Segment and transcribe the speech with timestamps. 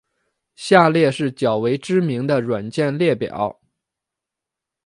[0.55, 3.61] 下列是较为知名的软件列表。